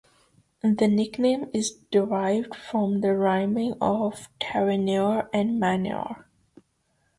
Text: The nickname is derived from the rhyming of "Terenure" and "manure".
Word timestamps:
The 0.63 0.87
nickname 0.87 1.51
is 1.53 1.75
derived 1.91 2.55
from 2.55 3.01
the 3.01 3.13
rhyming 3.13 3.75
of 3.79 4.29
"Terenure" 4.39 5.29
and 5.31 5.59
"manure". 5.59 6.25